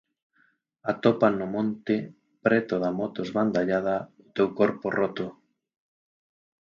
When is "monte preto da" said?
1.51-2.91